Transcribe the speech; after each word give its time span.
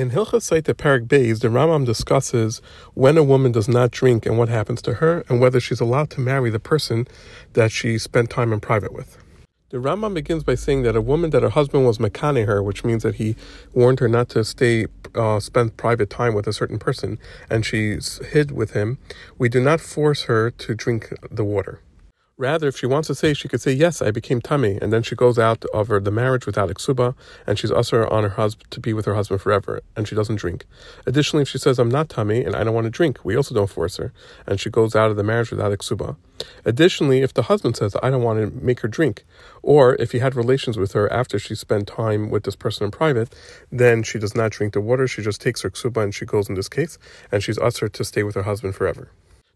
In 0.00 0.12
Hilchos 0.12 0.48
Sotah 0.48 0.72
Perek 0.72 1.06
Beis, 1.08 1.40
the 1.40 1.48
Rambam 1.48 1.84
discusses 1.84 2.62
when 2.94 3.18
a 3.18 3.22
woman 3.22 3.52
does 3.52 3.68
not 3.68 3.90
drink 3.90 4.24
and 4.24 4.38
what 4.38 4.48
happens 4.48 4.80
to 4.80 4.94
her, 4.94 5.26
and 5.28 5.42
whether 5.42 5.60
she's 5.60 5.78
allowed 5.78 6.08
to 6.12 6.22
marry 6.22 6.48
the 6.48 6.58
person 6.58 7.06
that 7.52 7.70
she 7.70 7.98
spent 7.98 8.30
time 8.30 8.50
in 8.50 8.60
private 8.60 8.94
with. 8.94 9.18
The 9.68 9.76
Rambam 9.76 10.14
begins 10.14 10.42
by 10.42 10.54
saying 10.54 10.84
that 10.84 10.96
a 10.96 11.02
woman 11.02 11.28
that 11.32 11.42
her 11.42 11.50
husband 11.50 11.84
was 11.84 11.98
mekane 11.98 12.46
her, 12.46 12.62
which 12.62 12.82
means 12.82 13.02
that 13.02 13.16
he 13.16 13.36
warned 13.74 14.00
her 14.00 14.08
not 14.08 14.30
to 14.30 14.42
stay, 14.42 14.86
uh, 15.14 15.38
spend 15.38 15.76
private 15.76 16.08
time 16.08 16.32
with 16.32 16.46
a 16.46 16.54
certain 16.54 16.78
person, 16.78 17.18
and 17.50 17.66
she 17.66 17.98
hid 18.32 18.52
with 18.52 18.70
him, 18.70 18.96
we 19.36 19.50
do 19.50 19.60
not 19.60 19.82
force 19.82 20.22
her 20.22 20.50
to 20.50 20.74
drink 20.74 21.12
the 21.30 21.44
water. 21.44 21.82
Rather, 22.40 22.68
if 22.68 22.78
she 22.78 22.86
wants 22.86 23.06
to 23.06 23.14
say, 23.14 23.34
she 23.34 23.48
could 23.48 23.60
say, 23.60 23.70
yes, 23.70 24.00
I 24.00 24.10
became 24.10 24.40
tummy, 24.40 24.78
and 24.80 24.90
then 24.90 25.02
she 25.02 25.14
goes 25.14 25.38
out 25.38 25.62
of 25.74 25.88
the 25.88 26.10
marriage 26.10 26.46
without 26.46 26.70
iksuba, 26.70 27.14
and 27.46 27.58
she's 27.58 27.70
usher 27.70 28.10
on 28.10 28.22
her 28.22 28.30
husband 28.30 28.70
to 28.70 28.80
be 28.80 28.94
with 28.94 29.04
her 29.04 29.14
husband 29.14 29.42
forever, 29.42 29.82
and 29.94 30.08
she 30.08 30.14
doesn't 30.14 30.36
drink. 30.36 30.64
Additionally, 31.04 31.42
if 31.42 31.50
she 31.50 31.58
says, 31.58 31.78
I'm 31.78 31.90
not 31.90 32.08
tummy, 32.08 32.42
and 32.42 32.56
I 32.56 32.64
don't 32.64 32.72
want 32.72 32.86
to 32.86 32.90
drink, 32.90 33.22
we 33.26 33.36
also 33.36 33.54
don't 33.54 33.68
force 33.68 33.98
her, 33.98 34.14
and 34.46 34.58
she 34.58 34.70
goes 34.70 34.96
out 34.96 35.10
of 35.10 35.18
the 35.18 35.22
marriage 35.22 35.50
without 35.50 35.70
iksuba. 35.70 36.16
Additionally, 36.64 37.20
if 37.20 37.34
the 37.34 37.42
husband 37.42 37.76
says, 37.76 37.94
I 38.02 38.08
don't 38.08 38.22
want 38.22 38.38
to 38.40 38.64
make 38.64 38.80
her 38.80 38.88
drink, 38.88 39.26
or 39.62 39.94
if 39.96 40.12
he 40.12 40.20
had 40.20 40.34
relations 40.34 40.78
with 40.78 40.92
her 40.92 41.12
after 41.12 41.38
she 41.38 41.54
spent 41.54 41.88
time 41.88 42.30
with 42.30 42.44
this 42.44 42.56
person 42.56 42.86
in 42.86 42.90
private, 42.90 43.34
then 43.70 44.02
she 44.02 44.18
does 44.18 44.34
not 44.34 44.50
drink 44.50 44.72
the 44.72 44.80
water, 44.80 45.06
she 45.06 45.20
just 45.20 45.42
takes 45.42 45.60
her 45.60 45.68
ksuba 45.68 46.02
and 46.04 46.14
she 46.14 46.24
goes 46.24 46.48
in 46.48 46.54
this 46.54 46.70
case, 46.70 46.96
and 47.30 47.42
she's 47.42 47.58
usher 47.58 47.90
to 47.90 48.02
stay 48.02 48.22
with 48.22 48.34
her 48.34 48.44
husband 48.44 48.74
forever. 48.74 49.10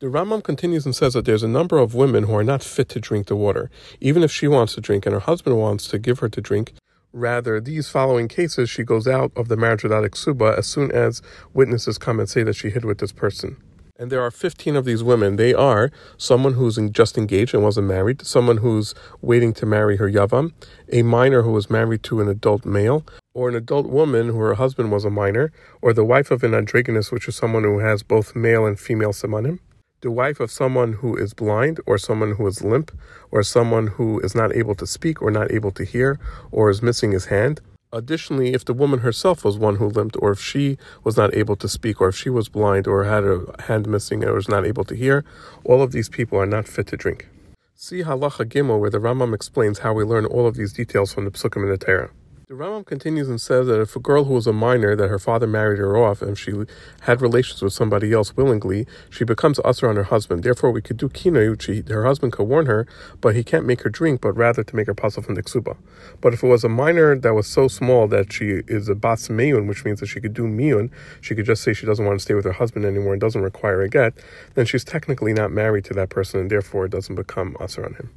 The 0.00 0.06
Rambam 0.06 0.44
continues 0.44 0.86
and 0.86 0.94
says 0.94 1.14
that 1.14 1.24
there's 1.24 1.42
a 1.42 1.48
number 1.48 1.76
of 1.76 1.92
women 1.92 2.22
who 2.22 2.34
are 2.36 2.44
not 2.44 2.62
fit 2.62 2.88
to 2.90 3.00
drink 3.00 3.26
the 3.26 3.34
water, 3.34 3.68
even 4.00 4.22
if 4.22 4.30
she 4.30 4.46
wants 4.46 4.76
to 4.76 4.80
drink 4.80 5.04
and 5.04 5.12
her 5.12 5.18
husband 5.18 5.58
wants 5.58 5.88
to 5.88 5.98
give 5.98 6.20
her 6.20 6.28
to 6.28 6.40
drink. 6.40 6.74
Rather, 7.12 7.60
these 7.60 7.88
following 7.88 8.28
cases, 8.28 8.70
she 8.70 8.84
goes 8.84 9.08
out 9.08 9.32
of 9.34 9.48
the 9.48 9.56
marriage 9.56 9.82
without 9.82 10.04
iksuba 10.04 10.56
as 10.56 10.68
soon 10.68 10.92
as 10.92 11.20
witnesses 11.52 11.98
come 11.98 12.20
and 12.20 12.28
say 12.28 12.44
that 12.44 12.54
she 12.54 12.70
hid 12.70 12.84
with 12.84 12.98
this 12.98 13.10
person. 13.10 13.56
And 13.98 14.12
there 14.12 14.22
are 14.22 14.30
15 14.30 14.76
of 14.76 14.84
these 14.84 15.02
women. 15.02 15.34
They 15.34 15.52
are 15.52 15.90
someone 16.16 16.54
who's 16.54 16.78
just 16.92 17.18
engaged 17.18 17.52
and 17.52 17.64
wasn't 17.64 17.88
married, 17.88 18.24
someone 18.24 18.58
who's 18.58 18.94
waiting 19.20 19.52
to 19.54 19.66
marry 19.66 19.96
her 19.96 20.08
yavam, 20.08 20.52
a 20.92 21.02
minor 21.02 21.42
who 21.42 21.50
was 21.50 21.68
married 21.68 22.04
to 22.04 22.20
an 22.20 22.28
adult 22.28 22.64
male, 22.64 23.04
or 23.34 23.48
an 23.48 23.56
adult 23.56 23.88
woman 23.88 24.28
who 24.28 24.38
her 24.38 24.54
husband 24.54 24.92
was 24.92 25.04
a 25.04 25.10
minor, 25.10 25.50
or 25.82 25.92
the 25.92 26.04
wife 26.04 26.30
of 26.30 26.44
an 26.44 26.54
androgynous, 26.54 27.10
which 27.10 27.26
is 27.26 27.34
someone 27.34 27.64
who 27.64 27.80
has 27.80 28.04
both 28.04 28.36
male 28.36 28.64
and 28.64 28.78
female 28.78 29.12
simanim 29.12 29.58
the 30.00 30.10
wife 30.10 30.38
of 30.38 30.50
someone 30.50 30.92
who 30.94 31.16
is 31.16 31.34
blind 31.34 31.80
or 31.84 31.98
someone 31.98 32.32
who 32.34 32.46
is 32.46 32.62
limp 32.62 32.96
or 33.30 33.42
someone 33.42 33.88
who 33.88 34.20
is 34.20 34.34
not 34.34 34.54
able 34.54 34.74
to 34.76 34.86
speak 34.86 35.20
or 35.20 35.30
not 35.30 35.50
able 35.50 35.72
to 35.72 35.84
hear 35.84 36.20
or 36.52 36.70
is 36.70 36.82
missing 36.82 37.12
his 37.12 37.26
hand. 37.26 37.60
Additionally, 37.92 38.52
if 38.52 38.64
the 38.64 38.74
woman 38.74 39.00
herself 39.00 39.44
was 39.44 39.58
one 39.58 39.76
who 39.76 39.86
limped 39.86 40.16
or 40.20 40.30
if 40.30 40.40
she 40.40 40.78
was 41.02 41.16
not 41.16 41.34
able 41.34 41.56
to 41.56 41.68
speak 41.68 42.00
or 42.00 42.08
if 42.08 42.16
she 42.16 42.28
was 42.30 42.48
blind 42.48 42.86
or 42.86 43.04
had 43.04 43.24
a 43.24 43.44
hand 43.62 43.88
missing 43.88 44.22
or 44.24 44.34
was 44.34 44.48
not 44.48 44.66
able 44.66 44.84
to 44.84 44.94
hear, 44.94 45.24
all 45.64 45.82
of 45.82 45.90
these 45.92 46.08
people 46.08 46.38
are 46.38 46.46
not 46.46 46.68
fit 46.68 46.86
to 46.88 46.96
drink. 46.96 47.28
See 47.74 48.02
Halacha 48.02 48.44
Gimel 48.44 48.78
where 48.78 48.90
the 48.90 48.98
Rambam 48.98 49.34
explains 49.34 49.80
how 49.80 49.94
we 49.94 50.04
learn 50.04 50.26
all 50.26 50.46
of 50.46 50.54
these 50.54 50.72
details 50.72 51.12
from 51.12 51.24
the 51.24 51.30
Psukim 51.30 51.62
in 51.62 51.70
the 51.70 51.78
Torah. 51.78 52.10
The 52.48 52.54
Rambam 52.54 52.86
continues 52.86 53.28
and 53.28 53.38
says 53.38 53.66
that 53.66 53.78
if 53.78 53.94
a 53.94 54.00
girl 54.00 54.24
who 54.24 54.32
was 54.32 54.46
a 54.46 54.54
minor, 54.54 54.96
that 54.96 55.08
her 55.08 55.18
father 55.18 55.46
married 55.46 55.78
her 55.80 55.98
off, 55.98 56.22
and 56.22 56.38
she 56.38 56.54
had 57.02 57.20
relations 57.20 57.60
with 57.60 57.74
somebody 57.74 58.10
else 58.10 58.38
willingly, 58.38 58.86
she 59.10 59.22
becomes 59.22 59.60
usher 59.66 59.86
on 59.86 59.96
her 59.96 60.04
husband. 60.04 60.44
Therefore, 60.44 60.70
we 60.70 60.80
could 60.80 60.96
do 60.96 61.10
kinoi, 61.10 61.86
her 61.90 62.06
husband 62.06 62.32
could 62.32 62.44
warn 62.44 62.64
her, 62.64 62.86
but 63.20 63.36
he 63.36 63.44
can't 63.44 63.66
make 63.66 63.82
her 63.82 63.90
drink, 63.90 64.22
but 64.22 64.32
rather 64.32 64.64
to 64.64 64.74
make 64.74 64.86
her 64.86 64.94
pasul 64.94 65.22
from 65.22 65.34
the 65.34 65.42
ksuba. 65.42 65.76
But 66.22 66.32
if 66.32 66.42
it 66.42 66.46
was 66.46 66.64
a 66.64 66.70
minor 66.70 67.18
that 67.18 67.34
was 67.34 67.46
so 67.46 67.68
small 67.68 68.08
that 68.08 68.32
she 68.32 68.62
is 68.66 68.88
a 68.88 68.94
bas 68.94 69.28
miyun, 69.28 69.68
which 69.68 69.84
means 69.84 70.00
that 70.00 70.06
she 70.06 70.18
could 70.18 70.32
do 70.32 70.44
miyun, 70.44 70.90
she 71.20 71.34
could 71.34 71.44
just 71.44 71.62
say 71.62 71.74
she 71.74 71.84
doesn't 71.84 72.06
want 72.06 72.18
to 72.18 72.22
stay 72.22 72.32
with 72.32 72.46
her 72.46 72.52
husband 72.52 72.86
anymore 72.86 73.12
and 73.12 73.20
doesn't 73.20 73.42
require 73.42 73.82
a 73.82 73.90
get, 73.90 74.14
then 74.54 74.64
she's 74.64 74.84
technically 74.84 75.34
not 75.34 75.52
married 75.52 75.84
to 75.84 75.92
that 75.92 76.08
person, 76.08 76.40
and 76.40 76.50
therefore 76.50 76.86
it 76.86 76.92
doesn't 76.92 77.14
become 77.14 77.58
usher 77.60 77.84
on 77.84 77.92
him. 77.92 78.10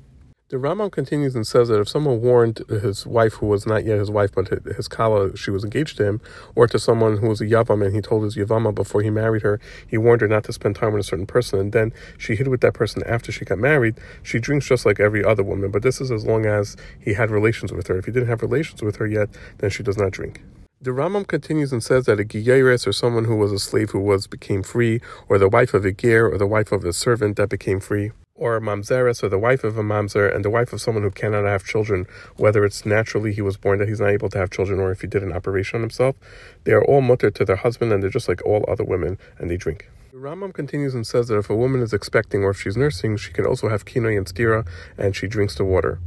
The 0.52 0.58
Rambam 0.58 0.92
continues 0.92 1.34
and 1.34 1.48
says 1.48 1.70
that 1.70 1.80
if 1.80 1.88
someone 1.88 2.20
warned 2.20 2.58
his 2.68 3.08
wife, 3.08 3.36
who 3.36 3.46
was 3.46 3.66
not 3.66 3.86
yet 3.86 4.00
his 4.00 4.12
wife, 4.12 4.34
but 4.36 4.50
his 4.50 4.90
kala, 4.90 5.38
she 5.38 5.50
was 5.50 5.64
engaged 5.64 5.96
to 5.96 6.06
him, 6.06 6.22
or 6.56 6.68
to 6.68 6.78
someone 6.78 7.16
who 7.16 7.30
was 7.30 7.40
a 7.40 7.46
yavam, 7.46 7.86
and 7.86 7.96
he 7.96 8.02
told 8.02 8.26
his 8.26 8.36
yavama 8.36 8.76
before 8.76 9.02
he 9.02 9.10
married 9.10 9.44
her, 9.44 9.62
he 9.88 9.98
warned 9.98 10.20
her 10.20 10.28
not 10.28 10.44
to 10.44 10.52
spend 10.52 10.76
time 10.76 10.92
with 10.92 11.00
a 11.00 11.04
certain 11.06 11.26
person, 11.26 11.58
and 11.58 11.72
then 11.72 11.94
she 12.18 12.36
hid 12.36 12.50
with 12.50 12.60
that 12.60 12.74
person 12.74 13.02
after 13.06 13.32
she 13.32 13.46
got 13.46 13.60
married, 13.60 13.96
she 14.24 14.40
drinks 14.40 14.68
just 14.68 14.86
like 14.86 15.00
every 15.00 15.24
other 15.24 15.42
woman. 15.42 15.72
But 15.72 15.84
this 15.84 16.02
is 16.02 16.12
as 16.12 16.26
long 16.26 16.46
as 16.46 16.76
he 17.00 17.14
had 17.14 17.32
relations 17.32 17.72
with 17.72 17.88
her. 17.88 17.98
If 17.98 18.04
he 18.04 18.12
didn't 18.12 18.28
have 18.28 18.42
relations 18.42 18.82
with 18.82 18.98
her 18.98 19.08
yet, 19.08 19.30
then 19.60 19.70
she 19.70 19.84
does 19.84 19.98
not 19.98 20.12
drink. 20.12 20.42
The 20.82 20.92
Rambam 20.92 21.28
continues 21.28 21.72
and 21.72 21.82
says 21.82 22.08
that 22.08 22.20
a 22.20 22.26
giyeres, 22.26 22.86
or 22.86 22.92
someone 22.92 23.24
who 23.24 23.38
was 23.38 23.54
a 23.54 23.60
slave 23.60 23.92
who 23.92 24.02
was 24.02 24.28
became 24.28 24.64
free, 24.64 25.00
or 25.30 25.38
the 25.38 25.48
wife 25.48 25.74
of 25.74 25.86
a 25.86 25.94
ger, 25.94 26.28
or 26.28 26.38
the 26.38 26.46
wife 26.46 26.74
of 26.74 26.84
a 26.84 26.92
servant 26.92 27.38
that 27.38 27.48
became 27.48 27.80
free, 27.80 28.12
or 28.42 28.56
a 28.56 28.60
mamzeres, 28.60 29.22
or 29.22 29.30
the 29.30 29.38
wife 29.38 29.64
of 29.64 29.78
a 29.78 29.84
mamzer, 29.84 30.34
and 30.34 30.44
the 30.44 30.50
wife 30.50 30.74
of 30.74 30.82
someone 30.82 31.04
who 31.04 31.12
cannot 31.12 31.46
have 31.46 31.64
children, 31.64 32.08
whether 32.38 32.66
it's 32.66 32.88
naturally 32.88 33.32
he 33.32 33.42
was 33.42 33.56
born 33.56 33.78
that 33.78 33.88
he's 33.88 34.00
not 34.00 34.10
able 34.10 34.30
to 34.30 34.40
have 34.40 34.50
children, 34.50 34.80
or 34.80 34.92
if 34.92 35.02
he 35.02 35.08
did 35.08 35.22
an 35.22 35.32
operation 35.32 35.78
on 35.78 35.82
himself, 35.82 36.16
they 36.64 36.72
are 36.72 36.84
all 36.86 37.04
mutar 37.04 37.32
to 37.32 37.46
their 37.46 37.58
husband, 37.58 37.94
and 37.94 38.02
they're 38.02 38.10
just 38.10 38.28
like 38.28 38.44
all 38.44 38.66
other 38.68 38.84
women, 38.84 39.20
and 39.38 39.52
they 39.52 39.58
drink. 39.58 39.92
The 40.12 40.18
Rambam 40.18 40.56
continues 40.56 40.96
and 40.96 41.06
says 41.06 41.28
that 41.28 41.38
if 41.38 41.52
a 41.52 41.56
woman 41.56 41.84
is 41.84 41.94
expecting 41.94 42.44
or 42.44 42.50
if 42.50 42.60
she's 42.60 42.76
nursing, 42.76 43.16
she 43.16 43.32
can 43.32 43.46
also 43.46 43.70
have 43.70 43.86
kinoi 43.86 44.18
and 44.18 44.26
stira, 44.26 44.68
and 44.98 45.16
she 45.16 45.28
drinks 45.28 45.54
the 45.54 45.64
water. 45.64 46.00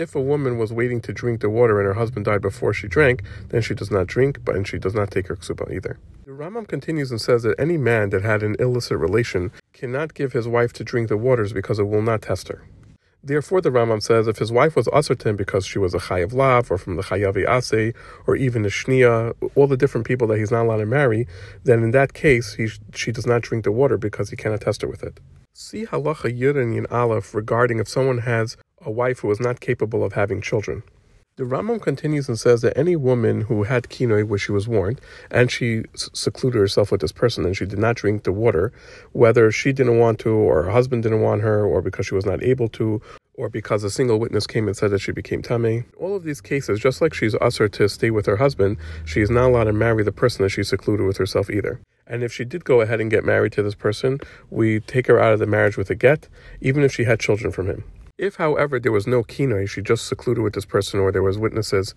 If 0.00 0.14
a 0.14 0.20
woman 0.22 0.56
was 0.56 0.72
waiting 0.72 1.02
to 1.02 1.12
drink 1.12 1.42
the 1.42 1.50
water 1.50 1.78
and 1.78 1.86
her 1.86 1.92
husband 1.92 2.24
died 2.24 2.40
before 2.40 2.72
she 2.72 2.88
drank, 2.88 3.22
then 3.50 3.60
she 3.60 3.74
does 3.74 3.90
not 3.90 4.06
drink, 4.06 4.42
but 4.42 4.56
and 4.56 4.66
she 4.66 4.78
does 4.78 4.94
not 4.94 5.10
take 5.10 5.26
her 5.26 5.36
ksuba 5.36 5.70
either. 5.70 5.98
The 6.24 6.30
Rambam 6.30 6.66
continues 6.66 7.10
and 7.10 7.20
says 7.20 7.42
that 7.42 7.60
any 7.60 7.76
man 7.76 8.08
that 8.08 8.22
had 8.22 8.42
an 8.42 8.56
illicit 8.58 8.96
relation 8.96 9.52
cannot 9.74 10.14
give 10.14 10.32
his 10.32 10.48
wife 10.48 10.72
to 10.74 10.84
drink 10.84 11.10
the 11.10 11.18
waters 11.18 11.52
because 11.52 11.78
it 11.78 11.86
will 11.86 12.00
not 12.00 12.22
test 12.22 12.48
her. 12.48 12.64
Therefore, 13.22 13.60
the 13.60 13.68
Rambam 13.68 14.02
says 14.02 14.26
if 14.26 14.38
his 14.38 14.50
wife 14.50 14.74
was 14.74 14.88
ascertain 14.88 15.36
because 15.36 15.66
she 15.66 15.78
was 15.78 15.92
a 15.92 15.98
chayav 15.98 16.32
lav 16.32 16.70
or 16.70 16.78
from 16.78 16.96
the 16.96 17.02
chayavi 17.02 17.46
ase 17.46 17.94
or 18.26 18.36
even 18.36 18.64
a 18.64 18.68
shnia, 18.68 19.34
all 19.54 19.66
the 19.66 19.76
different 19.76 20.06
people 20.06 20.26
that 20.28 20.38
he's 20.38 20.50
not 20.50 20.64
allowed 20.64 20.78
to 20.78 20.86
marry, 20.86 21.28
then 21.64 21.82
in 21.82 21.90
that 21.90 22.14
case 22.14 22.54
he, 22.54 22.68
she 22.94 23.12
does 23.12 23.26
not 23.26 23.42
drink 23.42 23.64
the 23.64 23.70
water 23.70 23.98
because 23.98 24.30
he 24.30 24.36
cannot 24.36 24.62
test 24.62 24.80
her 24.80 24.88
with 24.88 25.02
it. 25.02 25.20
See 25.52 25.84
halacha 25.84 26.34
yud 26.34 26.56
in 26.56 26.86
aleph 26.86 27.34
regarding 27.34 27.80
if 27.80 27.88
someone 27.88 28.18
has 28.18 28.56
a 28.84 28.90
wife 28.90 29.20
who 29.20 29.30
is 29.30 29.40
not 29.40 29.60
capable 29.60 30.02
of 30.04 30.14
having 30.14 30.40
children. 30.40 30.82
The 31.36 31.44
Rambam 31.44 31.80
continues 31.80 32.28
and 32.28 32.38
says 32.38 32.60
that 32.62 32.76
any 32.76 32.96
woman 32.96 33.42
who 33.42 33.62
had 33.62 33.84
kinoi 33.84 34.26
where 34.26 34.38
she 34.38 34.52
was 34.52 34.68
warned 34.68 35.00
and 35.30 35.50
she 35.50 35.84
secluded 35.94 36.58
herself 36.58 36.92
with 36.92 37.00
this 37.00 37.12
person 37.12 37.46
and 37.46 37.56
she 37.56 37.64
did 37.64 37.78
not 37.78 37.96
drink 37.96 38.24
the 38.24 38.32
water, 38.32 38.72
whether 39.12 39.50
she 39.50 39.72
didn't 39.72 39.98
want 39.98 40.18
to 40.18 40.30
or 40.30 40.64
her 40.64 40.70
husband 40.70 41.02
didn't 41.02 41.22
want 41.22 41.40
her 41.40 41.64
or 41.64 41.80
because 41.80 42.06
she 42.06 42.14
was 42.14 42.26
not 42.26 42.42
able 42.42 42.68
to 42.68 43.00
or 43.34 43.48
because 43.48 43.84
a 43.84 43.90
single 43.90 44.18
witness 44.18 44.46
came 44.46 44.66
and 44.66 44.76
said 44.76 44.90
that 44.90 44.98
she 44.98 45.12
became 45.12 45.40
tame. 45.40 45.86
All 45.98 46.14
of 46.14 46.24
these 46.24 46.42
cases, 46.42 46.78
just 46.78 47.00
like 47.00 47.14
she's 47.14 47.34
usher 47.36 47.70
to 47.70 47.88
stay 47.88 48.10
with 48.10 48.26
her 48.26 48.36
husband, 48.36 48.76
she 49.06 49.22
is 49.22 49.30
not 49.30 49.48
allowed 49.48 49.64
to 49.64 49.72
marry 49.72 50.04
the 50.04 50.12
person 50.12 50.42
that 50.42 50.50
she 50.50 50.62
secluded 50.62 51.06
with 51.06 51.16
herself 51.16 51.48
either. 51.48 51.80
And 52.06 52.22
if 52.22 52.34
she 52.34 52.44
did 52.44 52.66
go 52.66 52.82
ahead 52.82 53.00
and 53.00 53.10
get 53.10 53.24
married 53.24 53.52
to 53.52 53.62
this 53.62 53.74
person, 53.74 54.18
we 54.50 54.80
take 54.80 55.06
her 55.06 55.18
out 55.18 55.32
of 55.32 55.38
the 55.38 55.46
marriage 55.46 55.78
with 55.78 55.88
a 55.88 55.94
get, 55.94 56.28
even 56.60 56.82
if 56.82 56.92
she 56.92 57.04
had 57.04 57.18
children 57.18 57.50
from 57.50 57.66
him. 57.66 57.84
If, 58.20 58.36
however, 58.36 58.78
there 58.78 58.92
was 58.92 59.06
no 59.06 59.22
kinoi, 59.22 59.66
she 59.66 59.80
just 59.80 60.06
secluded 60.06 60.44
with 60.44 60.52
this 60.52 60.66
person, 60.66 61.00
or 61.00 61.10
there 61.10 61.22
was 61.22 61.38
witnesses 61.38 61.94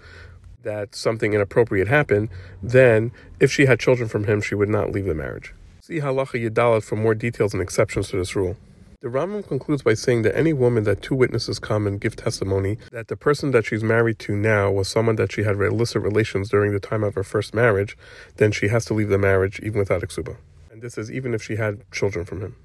that 0.62 0.96
something 0.96 1.34
inappropriate 1.34 1.90
happened, 1.90 2.30
then 2.62 3.12
if 3.42 3.52
she 3.52 3.66
had 3.66 3.78
children 3.78 4.08
from 4.08 4.24
him, 4.24 4.40
she 4.40 4.56
would 4.56 4.70
not 4.70 4.90
leave 4.90 5.04
the 5.04 5.14
marriage. 5.14 5.54
See 5.82 6.00
Halacha 6.00 6.42
Yedalit 6.42 6.82
for 6.86 6.96
more 6.96 7.14
details 7.14 7.54
and 7.54 7.62
exceptions 7.62 8.08
to 8.08 8.16
this 8.16 8.38
rule. 8.38 8.56
The 9.02 9.10
Rambam 9.10 9.46
concludes 9.46 9.82
by 9.82 9.96
saying 9.96 10.22
that 10.22 10.38
any 10.38 10.54
woman 10.54 10.86
that 10.86 11.02
two 11.02 11.14
witnesses 11.14 11.60
come 11.60 11.86
and 11.86 12.00
give 12.00 12.16
testimony 12.16 12.78
that 12.94 13.10
the 13.10 13.18
person 13.18 13.52
that 13.52 13.66
she's 13.66 13.84
married 13.84 14.18
to 14.20 14.34
now 14.34 14.72
was 14.72 14.88
someone 14.88 15.18
that 15.18 15.34
she 15.34 15.44
had 15.44 15.58
illicit 15.58 16.02
relations 16.02 16.48
during 16.48 16.72
the 16.72 16.80
time 16.80 17.04
of 17.04 17.16
her 17.16 17.24
first 17.26 17.54
marriage, 17.54 17.98
then 18.38 18.54
she 18.54 18.70
has 18.70 18.86
to 18.86 18.94
leave 18.94 19.10
the 19.10 19.18
marriage 19.18 19.60
even 19.60 19.78
without 19.78 20.04
a 20.04 20.08
ksuba. 20.08 20.38
And 20.72 20.82
this 20.82 20.98
is 20.98 21.12
even 21.12 21.34
if 21.34 21.44
she 21.44 21.58
had 21.58 21.84
children 21.92 22.24
from 22.24 22.40
him. 22.40 22.56